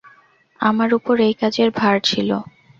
আমার 0.59 0.89
উপর 0.93 1.15
এই 1.21 1.35
কাজের 1.41 1.69
ভার 1.71 1.95
ছিল। 2.01 2.29